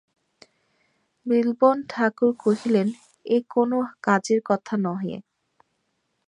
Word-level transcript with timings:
বিল্বন 1.25 1.77
ঠাকুর 1.89 2.31
কহিলেন, 2.43 2.87
এ 3.25 3.37
কোনো 3.53 3.77
কাজের 4.03 4.39
কথাই 4.45 4.79
নহে। 4.85 5.15